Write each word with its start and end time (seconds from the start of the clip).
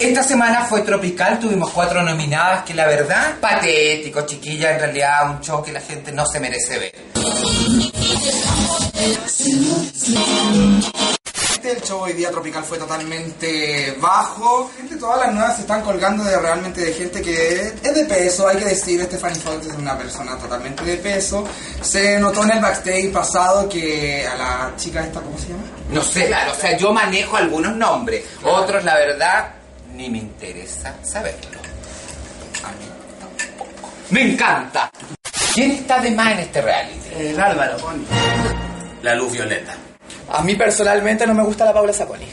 Esta 0.00 0.22
semana 0.22 0.64
fue 0.64 0.80
tropical, 0.80 1.38
tuvimos 1.38 1.70
cuatro 1.72 2.02
nominadas 2.02 2.64
que 2.64 2.72
la 2.72 2.86
verdad, 2.86 3.38
patético, 3.38 4.24
chiquilla, 4.24 4.72
en 4.72 4.78
realidad 4.80 5.30
un 5.30 5.40
show 5.42 5.62
que 5.62 5.72
la 5.72 5.80
gente 5.82 6.10
no 6.10 6.24
se 6.24 6.40
merece 6.40 6.78
ver. 6.78 6.94
El 11.62 11.82
show 11.82 12.00
hoy 12.00 12.14
día 12.14 12.30
tropical 12.30 12.64
fue 12.64 12.78
totalmente 12.78 13.94
bajo. 14.00 14.70
Gente, 14.74 14.96
todas 14.96 15.26
las 15.26 15.34
nuevas 15.34 15.56
se 15.56 15.60
están 15.60 15.82
colgando 15.82 16.24
de 16.24 16.40
realmente 16.40 16.80
de 16.80 16.94
gente 16.94 17.20
que 17.20 17.74
es 17.82 17.94
de 17.94 18.04
peso, 18.06 18.48
hay 18.48 18.56
que 18.56 18.64
decir, 18.64 19.02
Stephanie 19.02 19.38
Fox 19.38 19.66
es 19.66 19.74
una 19.74 19.98
persona 19.98 20.34
totalmente 20.38 20.82
de 20.82 20.96
peso. 20.96 21.46
Se 21.82 22.18
notó 22.18 22.42
en 22.44 22.52
el 22.52 22.60
backstage 22.60 23.12
pasado 23.12 23.68
que 23.68 24.26
a 24.26 24.34
la 24.34 24.72
chica 24.78 25.04
esta, 25.04 25.20
¿cómo 25.20 25.36
se 25.36 25.48
llama? 25.48 25.64
No 25.90 26.00
sé, 26.00 26.26
claro, 26.26 26.52
o 26.52 26.54
sea, 26.54 26.74
yo 26.78 26.90
manejo 26.90 27.36
algunos 27.36 27.76
nombres, 27.76 28.24
otros 28.42 28.82
la 28.82 28.94
verdad 28.94 29.59
ni 30.00 30.08
me 30.08 30.18
interesa 30.18 30.94
saberlo. 31.02 31.60
A 32.64 32.68
mí 32.68 32.86
tampoco. 33.20 33.90
Me 34.08 34.32
encanta. 34.32 34.90
¿Quién 35.54 35.72
está 35.72 36.00
de 36.00 36.10
más 36.12 36.32
en 36.32 36.38
este 36.38 36.62
reality? 36.62 37.14
El 37.18 37.38
Álvaro. 37.38 37.76
La 39.02 39.14
luz 39.14 39.32
violeta. 39.32 39.74
A 40.32 40.42
mí 40.42 40.54
personalmente 40.54 41.26
no 41.26 41.34
me 41.34 41.42
gusta 41.42 41.66
la 41.66 41.74
Paula 41.74 41.92
Saconi. 41.92 42.26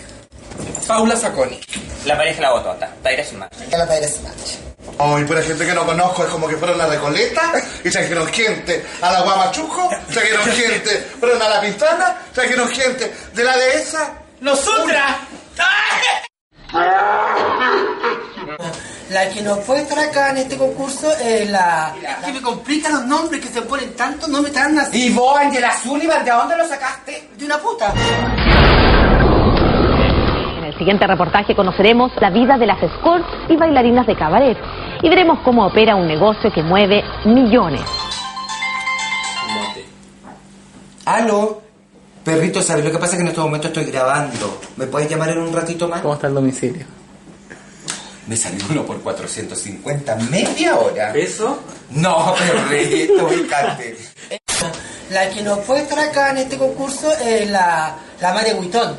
Paula 0.87 1.17
Saconi. 1.17 1.59
La 2.05 2.15
pareja 2.15 2.41
La 2.41 2.53
Botota. 2.53 2.89
Taira 3.03 3.23
Smash. 3.23 3.51
La 3.71 3.85
Taira 3.85 4.07
Smash. 4.07 4.55
Ay, 4.99 5.25
pura 5.25 5.41
gente 5.41 5.65
que 5.65 5.73
no 5.73 5.85
conozco, 5.85 6.23
es 6.23 6.29
como 6.29 6.47
que 6.47 6.55
fueron 6.55 6.79
a 6.79 6.87
Recoleta 6.87 7.51
y 7.83 7.89
trajeron 7.89 8.27
gente 8.27 8.83
a 9.01 9.11
la 9.11 9.21
Guamachuco, 9.21 9.89
trajeron 10.11 10.45
gente, 10.45 11.07
fueron 11.19 11.41
a 11.41 11.49
la 11.49 11.61
Pintana, 11.61 12.17
trajeron 12.33 12.69
gente 12.69 13.13
de 13.33 13.43
la 13.43 13.57
dehesa. 13.57 14.13
¡Nosotras! 14.39 15.17
La 19.09 19.29
que 19.29 19.41
no 19.41 19.55
puede 19.61 19.83
estar 19.83 19.99
acá 19.99 20.31
en 20.31 20.37
este 20.37 20.57
concurso 20.57 21.09
es 21.17 21.49
la... 21.49 21.93
que 22.25 22.33
me 22.33 22.41
complican 22.41 22.93
los 22.93 23.05
nombres 23.05 23.41
que 23.41 23.47
se 23.47 23.61
ponen 23.61 23.95
tanto, 23.95 24.27
no 24.27 24.41
me 24.41 24.49
están 24.49 24.77
así. 24.77 25.07
¿Y 25.07 25.13
vos, 25.13 25.37
Angela 25.37 25.71
Sullivan, 25.81 26.25
de 26.25 26.31
dónde 26.31 26.57
lo 26.57 26.67
sacaste? 26.67 27.29
De 27.37 27.45
una 27.45 27.57
puta. 27.57 27.93
En 30.57 30.63
el 30.65 30.77
siguiente 30.77 31.07
reportaje 31.07 31.55
conoceremos 31.55 32.11
la 32.19 32.29
vida 32.29 32.57
de 32.57 32.67
las 32.67 32.83
escorts 32.83 33.27
y 33.47 33.55
bailarinas 33.55 34.05
de 34.05 34.15
cabaret 34.17 34.57
y 35.01 35.09
veremos 35.09 35.39
cómo 35.39 35.65
opera 35.65 35.95
un 35.95 36.07
negocio 36.07 36.51
que 36.51 36.61
mueve 36.61 37.01
millones. 37.23 37.81
Aló. 41.05 41.61
Perrito, 42.25 42.61
¿sabes 42.61 42.83
lo 42.83 42.91
que 42.91 42.97
pasa? 42.97 43.15
Que 43.15 43.21
en 43.21 43.29
este 43.29 43.39
momento 43.39 43.67
estoy 43.67 43.85
grabando. 43.85 44.59
¿Me 44.75 44.85
puedes 44.87 45.09
llamar 45.09 45.29
en 45.29 45.37
un 45.39 45.53
ratito 45.53 45.87
más? 45.87 46.01
¿Cómo 46.01 46.15
está 46.15 46.27
el 46.27 46.33
domicilio? 46.33 46.96
Me 48.27 48.35
salió 48.35 48.63
uno 48.69 48.85
por 48.85 49.01
450, 49.01 50.15
media 50.29 50.75
hora. 50.77 51.13
¿Eso? 51.15 51.59
No, 51.91 52.35
perrito, 52.35 53.25
ubicate. 53.25 53.97
La 55.11 55.29
que 55.29 55.41
no 55.41 55.57
puede 55.61 55.83
estar 55.83 55.99
acá 55.99 56.31
en 56.31 56.37
este 56.39 56.57
concurso 56.57 57.09
es 57.19 57.49
la, 57.49 57.95
la 58.19 58.33
María 58.33 58.55
Huitón. 58.55 58.97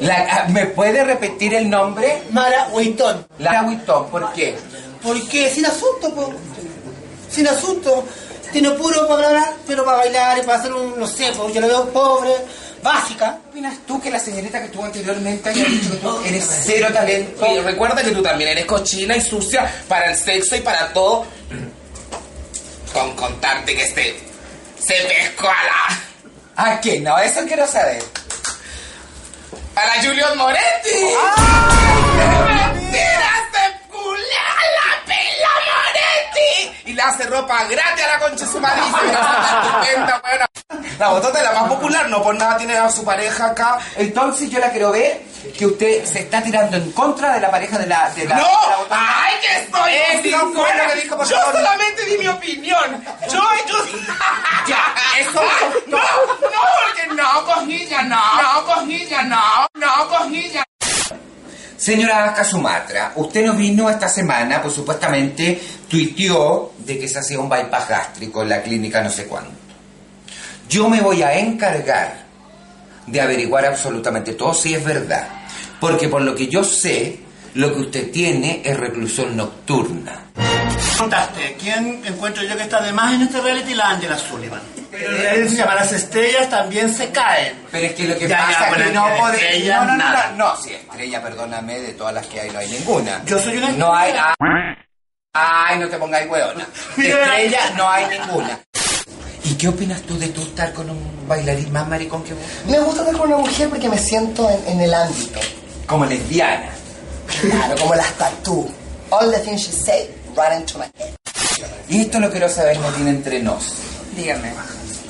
La- 0.00 0.26
ah, 0.30 0.48
¿Me 0.48 0.66
puede 0.66 1.04
repetir 1.04 1.54
el 1.54 1.70
nombre? 1.70 2.22
Mara 2.32 2.68
Huitón. 2.72 3.24
La 3.38 3.62
Huitón, 3.62 4.06
¿por 4.10 4.32
qué? 4.32 4.56
Porque 5.02 5.48
sin 5.50 5.66
asunto, 5.66 6.12
po. 6.14 6.32
Sin 7.30 7.46
asunto. 7.46 8.04
Tiene 8.52 8.70
puro 8.70 9.06
para 9.06 9.28
hablar, 9.28 9.52
pero 9.64 9.84
para 9.84 9.98
bailar 9.98 10.38
y 10.38 10.42
para 10.42 10.58
hacer 10.58 10.72
un, 10.74 10.98
no 10.98 11.06
sé, 11.06 11.30
pues 11.36 11.54
yo 11.54 11.60
lo 11.60 11.68
veo 11.68 11.88
pobre, 11.90 12.32
básica. 12.82 13.38
¿Qué 13.42 13.48
opinas 13.50 13.78
tú 13.86 14.00
que 14.00 14.10
la 14.10 14.18
señorita 14.18 14.58
que 14.58 14.66
estuvo 14.66 14.84
anteriormente 14.84 15.50
haya 15.50 15.64
dicho 15.64 15.90
que 15.90 15.96
tú 15.98 16.20
eres 16.24 16.48
cero 16.64 16.88
talento? 16.92 17.44
Oye, 17.46 17.62
recuerda 17.62 18.02
que 18.02 18.10
tú 18.10 18.22
también 18.22 18.50
eres 18.50 18.64
cochina 18.66 19.16
y 19.16 19.20
sucia 19.20 19.70
para 19.88 20.10
el 20.10 20.16
sexo 20.16 20.56
y 20.56 20.60
para 20.60 20.92
todo. 20.92 21.26
Con 22.92 23.14
contarte 23.14 23.74
que 23.76 23.82
este 23.82 24.20
se 24.84 24.94
pescó 24.94 25.48
a 25.48 25.64
la. 25.64 26.70
¿A 26.72 26.80
qué? 26.80 27.00
No, 27.00 27.16
eso 27.18 27.40
quiero 27.46 27.66
saber. 27.66 28.02
a 29.76 29.86
la 29.86 29.94
Julian 30.02 30.36
Moretti. 30.36 31.14
¡Ay! 31.36 32.74
¡Mentira! 32.74 33.30
¡Se 33.52 33.88
culea 33.88 34.50
a 34.58 34.66
la 34.76 35.04
pela 35.06 35.52
Moretti! 35.70 36.90
Y 36.90 36.92
le 36.94 37.02
hace 37.02 37.24
ropa 37.26 37.64
gratis 37.64 38.04
a 38.04 38.08
la 38.08 38.18
concha 38.18 38.46
su 38.46 38.60
madre. 38.60 38.80
y 39.82 39.86
estupenda, 39.86 40.20
buena. 40.20 40.49
La 41.00 41.08
botota 41.08 41.38
es 41.38 41.44
la 41.44 41.52
más 41.58 41.70
popular, 41.70 42.10
no 42.10 42.22
por 42.22 42.34
nada 42.34 42.58
tiene 42.58 42.76
a 42.76 42.90
su 42.90 43.02
pareja 43.02 43.46
acá. 43.46 43.78
Entonces 43.96 44.50
yo 44.50 44.58
la 44.58 44.70
quiero 44.70 44.92
ver 44.92 45.22
que 45.56 45.64
usted 45.64 46.04
se 46.04 46.18
está 46.20 46.42
tirando 46.42 46.76
en 46.76 46.92
contra 46.92 47.32
de 47.32 47.40
la 47.40 47.50
pareja 47.50 47.78
de 47.78 47.86
la... 47.86 48.10
De 48.10 48.26
la 48.26 48.36
¡No! 48.36 48.42
de 48.42 48.70
la 48.70 48.76
botella. 48.76 49.00
¡Ay, 49.00 49.34
que 49.40 49.56
estoy! 49.62 50.30
Fuera. 50.52 50.86
lo 50.86 50.92
que 50.92 51.00
dijo, 51.00 51.16
por 51.16 51.26
Yo 51.26 51.36
favor. 51.38 51.54
solamente 51.54 52.04
di 52.04 52.18
mi 52.18 52.28
opinión. 52.28 53.02
Yo, 53.32 53.40
yo... 53.66 53.76
Ya, 54.68 54.94
eso... 55.18 55.40
No, 55.86 55.96
no, 55.96 56.60
porque 56.84 57.14
no, 57.14 57.44
cojilla, 57.46 58.02
no. 58.02 58.42
No, 58.42 58.66
cojilla, 58.66 59.22
no. 59.22 59.66
No, 59.76 60.08
cojilla. 60.08 60.62
Señora 61.78 62.26
Vasca 62.26 62.44
Sumatra, 62.44 63.12
usted 63.16 63.42
no 63.46 63.54
vino 63.54 63.88
esta 63.88 64.06
semana, 64.06 64.60
pues 64.60 64.74
supuestamente 64.74 65.58
tuiteó 65.88 66.72
de 66.76 66.98
que 66.98 67.08
se 67.08 67.20
hacía 67.20 67.40
un 67.40 67.48
bypass 67.48 67.88
gástrico 67.88 68.42
en 68.42 68.50
la 68.50 68.60
clínica 68.60 69.00
no 69.00 69.08
sé 69.08 69.24
cuánto. 69.24 69.59
Yo 70.70 70.88
me 70.88 71.00
voy 71.00 71.20
a 71.24 71.36
encargar 71.36 72.14
de 73.08 73.20
averiguar 73.20 73.66
absolutamente 73.66 74.34
todo 74.34 74.54
si 74.54 74.72
es 74.72 74.84
verdad. 74.84 75.26
Porque 75.80 76.08
por 76.08 76.22
lo 76.22 76.32
que 76.36 76.46
yo 76.46 76.62
sé, 76.62 77.18
lo 77.54 77.74
que 77.74 77.80
usted 77.80 78.10
tiene 78.12 78.62
es 78.64 78.76
reclusión 78.76 79.36
nocturna. 79.36 80.26
Contaste, 80.96 81.56
¿quién 81.60 82.00
encuentro 82.06 82.44
yo 82.44 82.56
que 82.56 82.62
está 82.62 82.80
de 82.82 82.92
más 82.92 83.12
en 83.14 83.22
este 83.22 83.40
reality? 83.40 83.74
La 83.74 83.90
Angela 83.90 84.16
Sullivan. 84.16 84.60
Pero 84.92 85.10
el 85.10 85.18
reality 85.18 85.48
se 85.48 85.56
llama 85.56 85.74
Las 85.74 85.90
estrellas 85.92 86.48
también 86.48 86.94
se 86.94 87.10
caen. 87.10 87.54
Pero 87.72 87.86
es 87.86 87.92
que 87.94 88.06
lo 88.06 88.16
que 88.16 88.28
Ya, 88.28 88.38
pasa 88.38 88.60
ya, 88.60 88.66
es 88.68 88.86
que 88.86 88.92
no 88.92 89.04
de 89.06 89.10
podemos... 89.18 89.32
estrella, 89.42 89.76
No, 89.84 89.84
no, 89.84 89.96
no, 89.96 90.12
no, 90.12 90.36
no, 90.36 90.56
sí, 90.56 90.70
estrella, 90.72 91.20
perdóname, 91.20 91.80
de 91.80 91.92
todas 91.94 92.14
las 92.14 92.26
que 92.28 92.42
hay 92.42 92.50
no 92.50 92.60
hay 92.60 92.68
ninguna. 92.68 93.22
Yo 93.24 93.40
soy 93.40 93.56
una 93.56 93.72
No 93.72 93.92
hay... 93.92 94.10
estrella. 94.10 94.34
Ay, 95.32 95.78
no 95.80 95.88
te 95.88 95.96
pongáis 95.96 96.30
hueona. 96.30 96.64
De 96.96 97.08
estrella 97.10 97.58
no 97.76 97.88
hay 97.90 98.06
ninguna. 98.18 98.60
¿Y 99.60 99.64
qué 99.64 99.68
opinas 99.68 100.00
tú 100.00 100.18
de 100.18 100.28
tú 100.28 100.40
estar 100.40 100.72
con 100.72 100.88
un 100.88 101.28
bailarín 101.28 101.70
más 101.70 101.86
maricón 101.86 102.24
que 102.24 102.32
vos? 102.32 102.42
Me 102.66 102.80
gusta 102.80 103.02
estar 103.02 103.14
con 103.14 103.30
una 103.30 103.36
mujer 103.36 103.68
porque 103.68 103.90
me 103.90 103.98
siento 103.98 104.48
en, 104.48 104.72
en 104.72 104.80
el 104.80 104.94
ámbito. 104.94 105.38
Como 105.86 106.06
lesbiana. 106.06 106.70
Claro, 107.42 107.76
como 107.78 107.94
las 107.94 108.10
tatú. 108.14 108.66
All 109.10 109.30
the 109.30 109.38
things 109.40 109.60
she 109.60 109.70
say 109.70 110.08
run 110.34 110.62
into 110.62 110.78
my 110.78 110.86
head. 110.96 111.14
Y 111.90 112.00
esto 112.00 112.20
lo 112.20 112.30
quiero 112.30 112.48
saber, 112.48 112.78
no 112.78 112.88
tiene 112.88 113.10
entre 113.10 113.42
nos. 113.42 113.74
Dígame. 114.16 114.50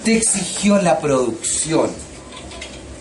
Te 0.03 0.17
exigió 0.17 0.83
la 0.83 0.99
producción 0.99 1.89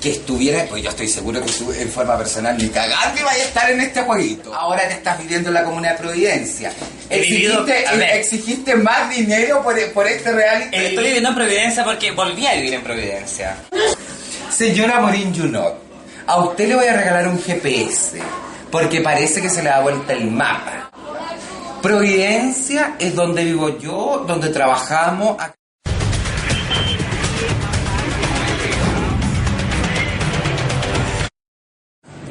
que 0.02 0.12
estuviera, 0.12 0.66
pues 0.66 0.84
yo 0.84 0.90
estoy 0.90 1.08
seguro 1.08 1.44
que 1.44 1.52
tú 1.52 1.72
en 1.74 1.90
forma 1.90 2.18
personal 2.18 2.58
ni 2.58 2.70
cagando 2.70 3.18
que 3.18 3.24
vaya 3.24 3.44
a 3.44 3.48
estar 3.48 3.70
en 3.70 3.82
este 3.82 4.02
jueguito. 4.02 4.54
Ahora 4.54 4.88
te 4.88 4.94
estás 4.94 5.18
viviendo 5.20 5.50
en 5.50 5.56
la 5.56 5.64
comuna 5.64 5.92
de 5.92 5.98
Providencia. 5.98 6.72
Exigiste, 7.10 8.18
exigiste 8.18 8.76
más 8.76 9.09
dinero 9.09 9.62
por, 9.62 9.76
por 9.92 10.08
este 10.08 10.32
reality. 10.32 10.76
Estoy 10.76 11.04
viviendo 11.04 11.30
en 11.30 11.36
Providencia 11.36 11.84
porque 11.84 12.12
volví 12.12 12.46
a 12.48 12.54
vivir 12.56 12.76
en 12.76 12.82
Providencia. 12.82 13.58
Señora 14.50 15.00
Morín 15.02 15.36
Junot, 15.36 15.76
a 16.28 16.40
usted 16.40 16.68
le 16.68 16.76
voy 16.76 16.88
a 16.88 16.94
regalar 16.94 17.28
un 17.28 17.42
GPS, 17.42 18.20
porque 18.72 19.02
parece 19.02 19.42
que 19.42 19.50
se 19.50 19.64
le 19.64 19.70
da 19.70 19.82
vuelta 19.82 20.14
el 20.14 20.30
mapa. 20.32 20.92
Providencia 21.82 22.96
es 23.00 23.16
donde 23.16 23.44
vivo 23.46 23.78
yo, 23.80 24.26
donde 24.28 24.50
trabajamos. 24.50 25.38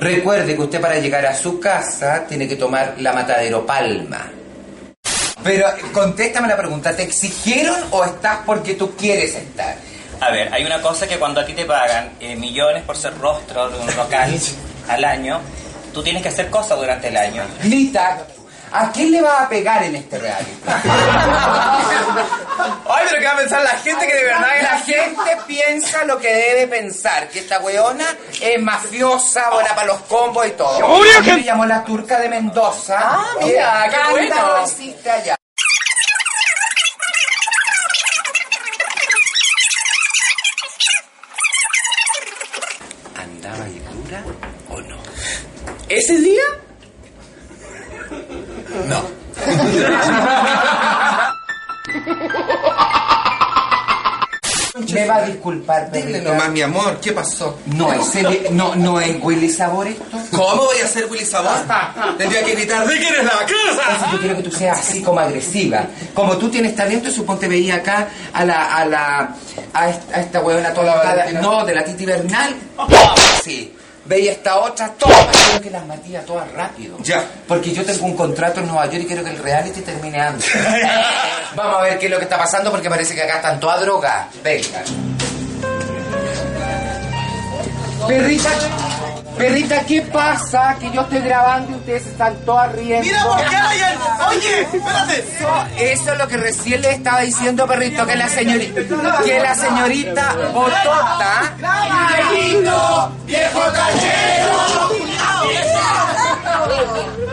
Recuerde 0.00 0.54
que 0.54 0.62
usted 0.62 0.80
para 0.80 0.98
llegar 0.98 1.26
a 1.26 1.34
su 1.34 1.58
casa 1.58 2.24
tiene 2.28 2.46
que 2.46 2.56
tomar 2.56 2.94
la 2.98 3.12
Matadero 3.12 3.66
Palma. 3.66 4.30
Pero 5.42 5.66
contéstame 5.92 6.48
la 6.48 6.56
pregunta, 6.56 6.94
¿te 6.94 7.02
exigieron 7.02 7.76
o 7.90 8.04
estás 8.04 8.40
porque 8.44 8.74
tú 8.74 8.94
quieres 8.96 9.34
estar? 9.34 9.76
A 10.20 10.30
ver, 10.30 10.52
hay 10.52 10.64
una 10.64 10.80
cosa 10.82 11.06
que 11.06 11.16
cuando 11.16 11.40
a 11.40 11.46
ti 11.46 11.52
te 11.52 11.64
pagan 11.64 12.10
eh, 12.20 12.34
millones 12.36 12.82
por 12.82 12.96
ser 12.96 13.16
rostro 13.18 13.70
de 13.70 13.78
un 13.78 13.86
local 13.96 14.38
al 14.88 15.04
año, 15.04 15.40
tú 15.92 16.02
tienes 16.02 16.22
que 16.22 16.28
hacer 16.28 16.50
cosas 16.50 16.78
durante 16.78 17.08
el 17.08 17.16
año. 17.16 17.42
Lita, 17.62 18.26
¿a 18.72 18.90
quién 18.92 19.12
le 19.12 19.22
va 19.22 19.42
a 19.42 19.48
pegar 19.48 19.82
en 19.82 19.96
este 19.96 20.18
reality? 20.18 20.52
Ay, 22.90 23.04
pero 23.08 23.20
¿qué 23.20 23.26
va 23.26 23.32
a 23.32 23.36
pensar 23.36 23.62
la 23.62 23.70
gente 23.70 24.06
que 24.06 24.14
de 24.14 24.24
verdad 24.24 24.48
La 24.62 24.78
gente 24.78 25.38
piensa 25.46 26.04
lo 26.04 26.18
que 26.18 26.32
debe 26.34 26.66
pensar, 26.68 27.28
que 27.28 27.40
esta 27.40 27.58
weona 27.60 28.06
es 28.40 28.60
mafiosa, 28.60 29.50
buena 29.50 29.74
para 29.74 29.86
los 29.88 30.00
combos 30.02 30.46
y 30.46 30.50
todo. 30.52 30.84
A 30.84 31.20
mí 31.20 31.32
me 31.32 31.42
llamó 31.42 31.66
la 31.66 31.84
turca 31.84 32.18
de 32.18 32.28
Mendoza. 32.28 32.98
Ah, 33.00 33.24
mira, 33.42 33.86
¿Qué 33.90 33.96
qué 33.96 34.10
bueno. 34.10 34.64
hiciste 34.64 35.10
allá? 35.10 35.36
¿Andaba 43.16 43.68
y 43.68 43.78
dura 43.80 44.22
o 44.70 44.80
no? 44.82 44.96
Ese 45.88 46.18
día 46.18 46.42
Me 54.92 55.06
va 55.06 55.16
a 55.16 55.22
disculpar, 55.26 55.90
Dile 55.90 56.20
nomás, 56.22 56.50
mi 56.50 56.62
amor, 56.62 56.98
¿qué 57.02 57.12
pasó? 57.12 57.58
No 57.66 57.92
es, 57.92 58.14
el- 58.14 58.56
no, 58.56 58.74
no 58.76 59.00
es 59.00 59.16
Willy 59.20 59.50
Sabor 59.50 59.88
esto. 59.88 60.04
¿Cómo 60.30 60.64
voy 60.66 60.78
a 60.82 60.86
ser 60.86 61.06
Willy 61.10 61.24
Sabor? 61.24 61.50
Tendría 62.16 62.44
que 62.44 62.54
gritar, 62.54 62.86
¿de 62.86 62.96
quién 62.98 63.14
es 63.16 63.24
la 63.24 63.30
casa? 63.30 64.12
Yo 64.12 64.18
quiero 64.20 64.36
que 64.36 64.42
tú 64.44 64.50
seas 64.52 64.78
así 64.78 65.02
como 65.02 65.18
agresiva. 65.20 65.84
Como 66.14 66.36
tú 66.38 66.48
tienes 66.48 66.76
talento, 66.76 67.10
suponte 67.10 67.48
veía 67.48 67.76
acá 67.76 68.08
a 68.32 68.44
la, 68.44 68.76
a 68.76 68.84
la, 68.84 69.34
a 69.74 69.90
esta, 69.90 70.16
a 70.16 70.20
esta 70.20 70.40
huevona 70.40 70.72
toda 70.72 71.26
no, 71.42 71.64
de 71.64 71.74
la 71.74 71.84
Titi 71.84 72.06
Bernal. 72.06 72.54
Sí. 73.42 73.74
Veía 74.08 74.32
esta 74.32 74.58
otra, 74.58 74.88
todas. 74.94 75.26
Quiero 75.36 75.60
que 75.60 75.70
las 75.70 75.86
matía 75.86 76.24
todas 76.24 76.50
rápido. 76.52 76.96
Ya. 77.02 77.22
Porque 77.46 77.72
yo 77.72 77.84
tengo 77.84 78.06
un 78.06 78.16
contrato 78.16 78.60
en 78.60 78.66
Nueva 78.66 78.86
York 78.86 79.02
y 79.02 79.06
quiero 79.06 79.22
que 79.22 79.30
el 79.30 79.38
reality 79.38 79.82
termine 79.82 80.18
antes. 80.18 80.50
Vamos 81.54 81.76
a 81.76 81.82
ver 81.82 81.98
qué 81.98 82.06
es 82.06 82.10
lo 82.12 82.16
que 82.16 82.24
está 82.24 82.38
pasando 82.38 82.70
porque 82.70 82.88
parece 82.88 83.14
que 83.14 83.22
acá 83.22 83.36
están 83.36 83.60
todas 83.60 83.82
drogas. 83.82 84.28
Venga. 84.42 84.82
Perrita, 88.06 88.50
perrita, 89.38 89.80
¿qué 89.80 90.02
pasa? 90.02 90.76
Que 90.78 90.90
yo 90.90 91.00
estoy 91.02 91.20
grabando 91.20 91.72
y 91.72 91.74
ustedes 91.76 92.06
están 92.06 92.36
todas 92.44 92.72
riendo. 92.72 93.04
Mira, 93.04 93.24
¿por 93.24 93.44
qué 93.48 93.56
hay? 93.56 93.80
Oye, 94.28 94.60
espérate. 94.62 95.92
Eso 95.92 96.12
es 96.12 96.18
lo 96.18 96.28
que 96.28 96.36
recién 96.36 96.82
le 96.82 96.92
estaba 96.92 97.20
diciendo, 97.20 97.66
perrito, 97.66 98.06
que 98.06 98.16
la 98.16 98.28
señorita, 98.28 98.80
que 99.24 99.40
la 99.40 99.54
señorita 99.54 100.34
Botota. 100.52 101.54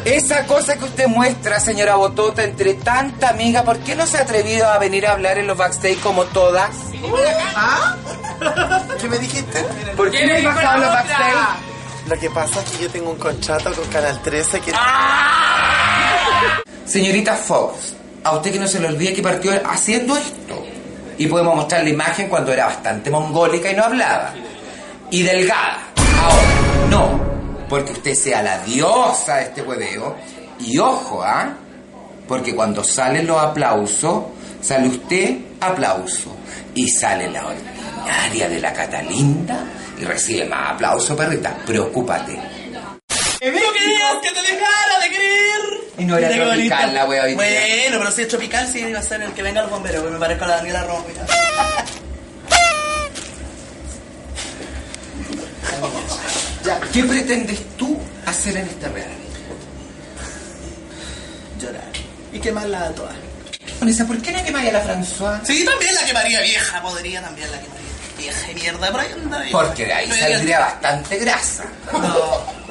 Esa 0.06 0.46
cosa 0.46 0.78
que 0.78 0.86
usted 0.86 1.08
muestra, 1.08 1.60
señora 1.60 1.96
Botota, 1.96 2.44
entre 2.44 2.76
tanta 2.76 3.30
amiga, 3.30 3.64
¿por 3.64 3.80
qué 3.80 3.96
no 3.96 4.06
se 4.06 4.20
ha 4.20 4.22
atrevido 4.22 4.70
a 4.70 4.78
venir 4.78 5.08
a 5.08 5.14
hablar 5.14 5.40
en 5.40 5.48
los 5.48 5.58
backstage 5.58 6.00
como 6.00 6.26
todas? 6.26 6.70
¿Qué 9.02 9.10
me 9.10 9.18
dijiste? 9.18 9.64
¿Por 9.96 10.12
qué 10.12 10.28
no 10.28 10.50
has 10.50 10.56
bajado 10.56 10.76
en 10.76 10.82
los 10.82 10.92
backstage? 10.92 11.45
Lo 12.08 12.16
que 12.20 12.30
pasa 12.30 12.62
es 12.62 12.70
que 12.70 12.84
yo 12.84 12.90
tengo 12.92 13.10
un 13.12 13.18
contrato 13.18 13.74
con 13.74 13.86
Canal 13.88 14.22
13 14.22 14.60
que... 14.60 14.72
Señorita 16.86 17.34
Fox, 17.34 17.96
a 18.24 18.36
usted 18.36 18.52
que 18.52 18.60
no 18.60 18.68
se 18.68 18.80
le 18.80 18.88
olvide 18.88 19.14
que 19.14 19.24
partió 19.24 19.52
haciendo 19.68 20.16
esto. 20.16 20.64
Y 21.18 21.26
podemos 21.26 21.56
mostrar 21.56 21.84
la 21.84 21.90
imagen 21.90 22.30
cuando 22.30 22.54
era 22.54 22.68
bastante 22.68 23.10
mongólica 23.10 23.72
y 23.72 23.76
no 23.76 23.86
hablaba. 23.86 24.34
Y 25.10 25.24
delgada. 25.24 25.80
Ahora, 26.22 26.88
no. 26.92 27.20
Porque 27.68 27.94
usted 27.94 28.14
sea 28.14 28.44
la 28.44 28.60
diosa 28.60 29.38
de 29.38 29.44
este 29.46 29.62
hueveo. 29.64 30.16
Y 30.60 30.78
ojo, 30.78 31.24
¿ah? 31.24 31.54
Porque 32.28 32.54
cuando 32.54 32.84
salen 32.84 33.26
los 33.26 33.42
aplausos, 33.42 34.26
sale 34.62 34.90
usted 34.90 35.38
aplauso. 35.60 36.36
Y 36.76 36.88
sale 36.88 37.32
la 37.32 37.48
ordinaria 37.48 38.48
de 38.48 38.60
la 38.60 38.74
Catalinda 38.74 39.66
y 39.98 40.04
recibe 40.06 40.46
más 40.46 40.74
aplauso, 40.74 41.16
perrita. 41.16 41.56
Preocúpate. 41.66 42.34
¡No 42.34 43.74
querías 43.74 44.16
que 44.24 44.30
te 44.32 44.42
dejara 44.42 45.00
de 45.04 45.08
creer! 45.16 45.82
Y 45.98 46.06
no 46.06 46.18
era 46.18 46.30
qué 46.30 46.40
tropical 46.40 46.94
la 46.96 47.06
wea 47.06 47.24
hoy 47.24 47.30
día. 47.30 47.36
Bueno, 47.36 47.98
pero 48.00 48.12
si 48.12 48.22
es 48.24 48.28
tropical, 48.28 48.68
sí 48.68 48.80
iba 48.80 49.00
a 49.00 49.04
ser 49.04 49.22
el 49.22 49.32
que 49.34 49.44
venga 49.44 49.62
al 49.62 49.70
bombero, 49.70 50.04
que 50.04 50.10
me 50.10 50.18
parezco 50.18 50.46
a 50.46 50.48
la 50.48 50.56
Daniela 50.58 50.84
Romo. 50.84 51.06
mira. 51.08 51.26
Ya, 56.66 56.80
¿Qué 56.92 57.04
pretendes 57.04 57.60
tú 57.78 58.00
hacer 58.26 58.58
en 58.58 58.66
este 58.66 58.90
reality? 58.90 59.14
Llorar. 61.62 61.84
Y 62.34 62.40
quemarla 62.40 62.86
a 62.86 62.92
todas. 62.92 63.16
Vanessa, 63.80 64.06
¿por 64.08 64.18
qué 64.20 64.32
no 64.32 64.44
quemáis 64.44 64.70
a 64.70 64.74
la 64.74 64.84
François? 64.84 65.40
Sí, 65.44 65.64
también 65.64 65.94
la 65.94 66.06
quemaría 66.08 66.42
vieja, 66.42 66.82
podría 66.82 67.22
también 67.22 67.52
la 67.52 67.60
quemaría. 67.62 67.85
Vieja 68.26 68.54
mierda. 68.56 68.92
Porque 69.52 69.86
de 69.86 69.94
ahí 69.94 70.08
No, 70.08 70.16
saldría 70.16 70.60
bastante 70.60 71.18
grasa. 71.18 71.66
No. 71.94 72.56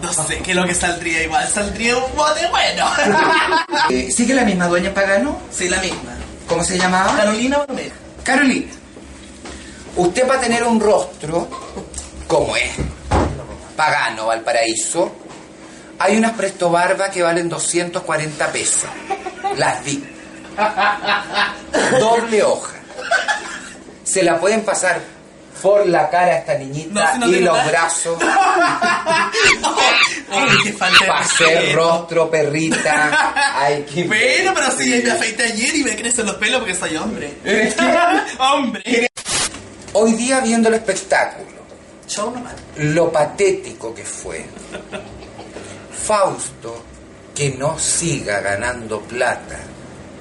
No 0.00 0.12
sé 0.12 0.38
qué 0.38 0.52
es 0.52 0.56
lo 0.56 0.64
que 0.64 0.74
saldría 0.76 1.24
igual. 1.24 1.48
Saldría 1.48 1.96
un 1.96 2.14
bote 2.14 2.46
bueno. 2.48 2.86
Eh, 3.90 4.12
¿Sigue 4.14 4.34
la 4.34 4.44
misma 4.44 4.68
dueña 4.68 4.94
Pagano? 4.94 5.40
Sí, 5.50 5.68
la 5.68 5.80
misma. 5.80 6.12
¿Cómo 6.46 6.62
se 6.62 6.78
llamaba? 6.78 7.16
Carolina 7.16 7.58
Borromeo. 7.58 7.90
Carolina. 8.22 8.70
Usted 9.96 10.28
va 10.28 10.34
a 10.36 10.40
tener 10.40 10.62
un 10.62 10.78
rostro 10.78 11.48
como 12.28 12.54
es. 12.56 12.70
Pagano, 13.76 14.26
Valparaíso. 14.26 15.10
Hay 15.98 16.16
unas 16.16 16.32
presto 16.32 16.70
barba 16.70 17.10
que 17.10 17.22
valen 17.22 17.48
240 17.48 18.52
pesos. 18.52 18.88
Las 19.56 19.82
vi. 19.84 20.04
Doble 21.98 22.42
hoja. 22.44 22.77
Se 24.08 24.22
la 24.22 24.38
pueden 24.40 24.62
pasar 24.62 25.00
por 25.60 25.86
la 25.86 26.08
cara 26.08 26.32
a 26.34 26.38
esta 26.38 26.54
niñita 26.54 27.16
No, 27.18 27.26
si 27.26 27.32
no 27.32 27.36
y 27.36 27.40
los 27.40 27.56
nada. 27.56 27.68
brazos. 27.70 28.18
Respeto. 30.28 31.74
rostro, 31.74 32.30
perrita. 32.30 33.54
Ay, 33.56 33.84
qué 33.92 34.04
Bueno, 34.04 34.52
pero 34.54 34.70
si 34.70 34.88
me 35.02 35.10
afeité 35.10 35.44
ayer 35.44 35.74
y 35.76 35.84
me 35.84 35.96
crecen 35.96 36.26
los 36.26 36.36
pelos 36.36 36.60
porque 36.60 36.74
soy 36.74 36.96
hombre. 36.96 37.32
¡Hombre! 38.38 39.10
Hoy 39.94 40.12
día 40.14 40.40
viendo 40.40 40.68
el 40.68 40.74
espectáculo, 40.76 41.58
lo 42.76 43.10
patético 43.10 43.94
que 43.94 44.04
fue. 44.04 44.44
Fausto, 46.06 46.84
que 47.34 47.50
no 47.50 47.78
siga 47.78 48.40
ganando 48.40 49.00
plata, 49.00 49.58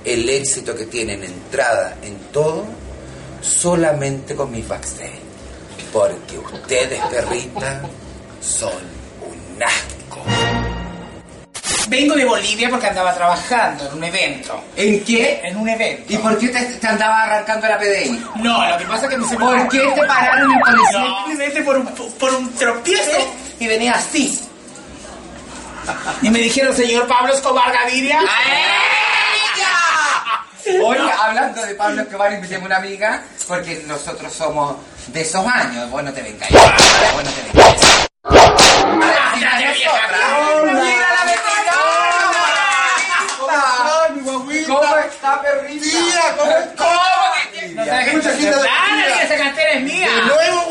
el 0.04 0.28
éxito 0.30 0.75
que 0.75 0.86
tiene 0.86 1.13
en 1.13 1.24
entrada 1.25 1.95
en 2.01 2.18
todo, 2.31 2.66
solamente 3.42 4.36
con 4.36 4.51
mis 4.51 4.68
backstage. 4.68 5.19
Porque 5.92 6.38
ustedes, 6.38 7.00
perrita, 7.06 7.81
son 8.42 8.72
un 9.22 9.63
asco. 9.63 10.24
Vengo 11.88 12.16
de 12.16 12.25
Bolivia 12.25 12.69
porque 12.69 12.88
andaba 12.88 13.13
trabajando 13.13 13.88
en 13.88 13.98
un 13.98 14.04
evento. 14.04 14.62
¿En 14.75 15.04
qué? 15.06 15.39
En 15.44 15.56
un 15.56 15.69
evento. 15.69 16.14
¿Y 16.14 16.18
por 16.18 16.38
qué 16.38 16.50
te, 16.50 16.59
te 16.66 16.88
andaba 16.88 17.23
arrancando 17.23 17.68
la 17.68 17.80
PDI? 17.80 18.26
No, 18.35 18.69
lo 18.69 18.78
que 18.78 18.85
pasa 18.85 19.06
es 19.06 19.12
que 19.12 19.18
me 19.18 19.28
se 19.28 19.38
¿Por 19.38 19.69
qué 19.69 19.80
te 19.80 20.06
pararon 20.06 20.52
en 20.52 20.59
policía? 20.59 21.00
No, 21.00 21.26
simplemente 21.28 21.62
por 21.64 21.78
un, 21.78 21.85
por 21.85 22.33
un 22.33 22.54
tropiezo 22.56 23.35
y 23.59 23.68
venía 23.68 23.94
así. 23.94 24.38
Y 26.21 26.30
me 26.30 26.40
dijeron, 26.40 26.76
señor 26.76 27.07
Pablo 27.07 27.33
Escobar 27.33 27.71
Gaviria. 27.71 28.19
Oye, 30.83 31.12
hablando 31.12 31.62
de 31.66 31.76
Pablo 31.76 32.02
Escobar, 32.02 32.33
invitemos 32.33 32.66
una 32.66 32.78
amiga, 32.78 33.21
porque 33.47 33.83
nosotros 33.88 34.33
somos 34.33 34.76
de 35.07 35.21
esos 35.21 35.45
años. 35.47 35.90
Te 36.14 36.21
vengáis. 36.21 36.52
Bueno, 37.14 37.30
te 37.31 37.42
vengáis. 37.54 37.81
¡Mira 39.33 39.56
la 39.56 41.26
veterana! 41.26 41.78
¿Cómo 44.68 44.97
está, 44.97 45.42
perrita? 45.42 45.83
Tía, 45.86 46.36
¿cómo 46.38 46.52
estás? 46.52 46.88
No 47.74 47.83
traje 47.83 48.16
Mucha 48.16 48.30
gente 48.30 48.45
de 48.45 48.52
Dale, 48.52 48.68
Bolivia. 48.68 49.16
que 49.18 49.24
esa 49.24 49.38
cantera 49.38 49.71
es 49.74 49.81
mía. 49.83 50.09
De 50.12 50.21
nuevo 50.24 50.67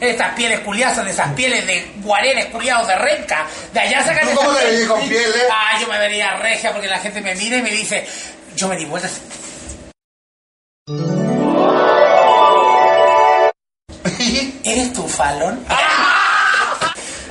Estas 0.00 0.34
pieles 0.34 0.60
culiadas 0.60 0.96
son 0.96 1.08
esas 1.08 1.32
pieles 1.34 1.66
de 1.66 1.92
guarenes 1.96 2.46
culiados 2.46 2.88
de 2.88 2.94
renca. 2.96 3.46
De 3.72 3.80
allá 3.80 4.04
sacan 4.04 4.28
¿Tú 4.28 4.36
cómo 4.36 4.52
esas 4.52 4.54
te 4.54 4.86
con 4.86 5.00
pieles? 5.08 5.44
Ah, 5.50 5.78
yo 5.80 5.88
me 5.88 5.98
vería 5.98 6.36
regia 6.36 6.72
porque 6.72 6.88
la 6.88 6.98
gente 6.98 7.20
me 7.20 7.34
mira 7.34 7.56
y 7.56 7.62
me 7.62 7.70
dice, 7.70 8.06
yo 8.56 8.68
me 8.68 8.76
di 8.76 8.84
vueltas. 8.84 9.20
¿Eres 14.64 14.92
tú, 14.92 15.06
Fallon? 15.08 15.64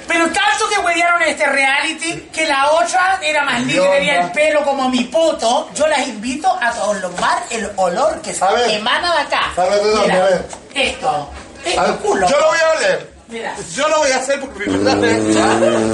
Pero 0.08 0.26
tanto 0.26 0.70
que 0.70 0.80
huevearon 0.80 1.22
este 1.24 1.46
reality 1.48 2.30
que 2.32 2.46
la 2.46 2.72
otra 2.72 3.20
era 3.24 3.44
más 3.44 3.62
linda, 3.62 3.90
tenía 3.92 4.22
el 4.22 4.32
pelo 4.32 4.64
como 4.64 4.90
mi 4.90 5.06
puto. 5.06 5.70
Yo 5.74 5.88
las 5.88 6.08
invito 6.08 6.48
a 6.62 6.72
tomar 6.72 7.44
el 7.50 7.72
olor 7.78 8.22
que 8.22 8.32
ver. 8.32 8.72
emana 8.72 9.16
de 9.16 9.22
acá. 9.22 9.52
¿de? 9.56 10.02
Mira. 10.04 10.42
Esto. 10.76 11.30
A 11.78 11.84
ver, 11.84 11.96
culo. 11.98 12.28
Yo 12.30 12.40
lo 12.40 12.48
voy 12.48 12.58
a 12.60 12.78
oler. 12.78 13.14
Mira. 13.30 13.56
Yo 13.74 13.88
lo 13.88 13.98
voy 14.00 14.12
a 14.12 14.18
hacer 14.18 14.40
porque 14.40 14.70
mi 14.70 14.78
verdad 14.78 15.04
es 15.06 15.36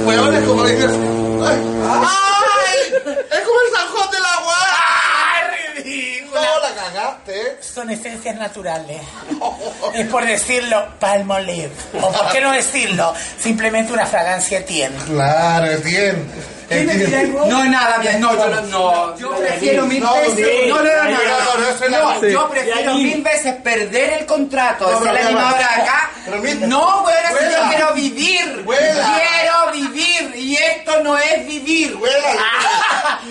Weón, 0.04 0.34
es 0.34 0.44
como 0.44 0.64
dices. 0.64 0.90
¡Ay! 0.90 1.58
¡Ay! 1.88 2.94
¡Es 2.94 3.40
como 3.40 3.60
el 3.60 3.70
zanjón 3.76 4.10
del 4.10 4.24
agua! 4.24 4.54
¡Ay, 5.32 5.82
ridícula! 5.82 6.40
No, 6.40 6.60
la 6.60 6.74
cagaste. 6.74 7.58
Son 7.62 7.88
esencias 7.90 8.36
naturales. 8.36 9.00
Es 9.94 10.06
por 10.08 10.26
decirlo, 10.26 10.86
palmolive. 10.98 11.72
O 12.00 12.12
por 12.12 12.30
qué 12.30 12.40
no 12.40 12.52
decirlo, 12.52 13.14
simplemente 13.38 13.92
una 13.92 14.06
fragancia 14.06 14.64
tiene. 14.66 14.96
Claro, 15.06 15.66
es 15.66 15.82
No, 16.70 17.64
nada, 17.64 17.98
bien, 17.98 18.20
no, 18.20 18.32
yo 18.36 18.48
no, 18.48 18.60
no. 18.62 19.18
Yo 19.18 19.30
prefiero 19.36 19.86
mil 19.86 20.00
No, 20.02 20.14
veces. 20.14 20.36
sí. 20.36 20.68
No, 20.68 20.76
no, 20.76 20.82
no, 20.84 21.04
no. 21.04 21.10
No, 21.10 21.58
no, 21.58 21.68
eso 21.68 21.84
es 21.84 21.90
No, 21.90 22.20
la- 22.22 22.28
yo 22.28 22.48
prefiero 22.48 22.94
mil 22.94 23.22
veces 23.22 23.54
perder 23.56 24.12
el 24.20 24.26
contrato 24.26 24.86
de 24.86 24.92
No, 24.92 25.02
ser 25.02 25.12
la 25.14 25.20
animadora 25.26 25.74
acá. 25.74 26.10
No, 26.66 27.02
bueno, 27.02 27.28
yo 27.30 27.68
quiero 27.70 27.92
vivir. 27.94 28.62
Vuela. 28.64 29.20
Quiero 29.20 29.72
vivir. 29.72 30.32
Y 30.36 30.56
esto 30.56 31.02
no 31.02 31.18
es 31.18 31.44
vivir. 31.46 31.94
Vuela. 31.96 32.34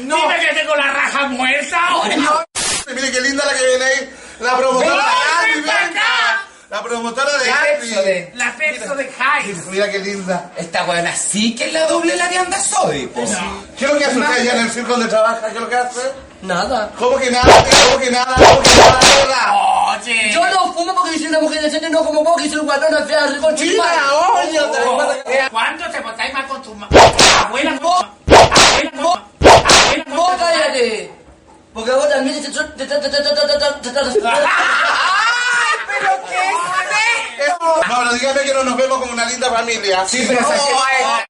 No. 0.04 0.16
Dime 0.18 0.40
que 0.40 0.56
tengo 0.56 0.76
la 0.76 0.92
raja 0.92 1.28
muerta 1.28 1.88
ahora. 1.88 2.16
No. 2.18 2.44
Mire 2.94 3.12
qué 3.12 3.22
linda 3.22 3.44
la 3.46 3.54
que 3.58 3.66
viene 3.68 3.86
ahí. 3.86 4.10
La 4.42 4.58
promotora 4.58 4.96
de 4.96 5.02
¡Ven, 5.02 5.06
Gandhi, 5.06 5.54
ven 5.54 5.64
pa' 5.66 5.86
venga. 5.86 6.02
acá! 6.02 6.42
La 6.70 6.84
promotora 6.84 7.32
de 7.40 7.48
La 7.48 8.02
de- 8.04 8.32
La 8.36 8.56
Pepso 8.56 8.94
de 8.96 9.08
High. 9.12 9.56
Mira 9.72 9.90
qué 9.90 10.00
linda. 10.00 10.52
Esta 10.56 10.84
buena 10.84 11.16
sí 11.16 11.56
que 11.56 11.66
es 11.66 11.74
la 11.74 11.88
doble 11.88 12.16
la 12.16 12.28
vianda 12.28 12.60
soy, 12.60 13.08
po. 13.08 13.22
¿Qué 13.78 13.86
es 13.86 13.92
lo 13.92 13.98
que 13.98 14.06
hace 14.06 14.20
usted 14.20 14.40
allá 14.42 14.54
en 14.54 14.60
el 14.66 14.72
circo 14.72 14.92
donde 14.92 15.08
trabaja? 15.08 15.48
¿Qué 15.48 15.56
es 15.56 15.62
lo 15.62 15.68
que 15.70 15.76
hace? 15.76 16.00
Nada. 16.44 16.92
¿Cómo 17.00 17.18
que 17.18 17.32
nada? 17.32 17.66
¿Cómo 17.88 18.00
que 18.00 18.12
nada? 18.12 18.36
¿Cómo 18.36 18.62
que 18.62 18.70
nada? 18.76 19.54
Oye. 20.00 20.32
Yo 20.32 20.48
no 20.52 20.72
fumo 20.74 20.94
porque 20.94 21.18
soy 21.18 21.28
una 21.28 21.40
mujer 21.40 21.62
decente, 21.64 21.90
no 21.90 22.06
como 22.06 22.24
vos, 22.24 22.40
que 22.40 22.50
soy 22.50 22.60
guatona 22.60 23.04
fea, 23.04 23.26
con 23.42 23.56
Mira, 23.56 23.84
oye, 24.36 24.60
otra 24.60 25.50
¿Cuándo 25.50 25.90
te 25.90 26.02
portáis 26.02 26.34
mal 26.34 26.48
con 26.48 26.62
tu 26.62 26.76
ma- 26.76 26.88
abuela? 27.46 27.72
Abuela, 27.72 27.80
abuela, 27.82 29.24
Vos 30.16 30.32
cállate. 30.38 31.12
Porque 31.74 31.92
vos 31.92 32.10
también 32.10 32.42
te... 32.42 32.50
No, 37.90 37.98
pero 38.00 38.14
dígame 38.14 38.42
que 38.44 38.54
no 38.54 38.64
nos 38.64 38.78
vemos 38.78 39.00
como 39.00 39.12
una 39.14 39.26
linda 39.26 39.50
familia. 39.52 40.08
Sí, 40.08 40.24
pero 40.28 40.40
esa- 40.40 41.26